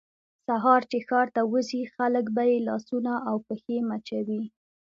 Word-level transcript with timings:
سهار 0.47 0.81
چې 0.91 0.97
ښار 1.07 1.27
ته 1.35 1.41
وځي 1.53 1.81
خلک 1.95 2.25
به 2.35 2.43
یې 2.51 2.59
لاسونه 2.67 3.13
او 3.29 3.35
پښې 3.47 3.77
مچوي. 3.89 4.43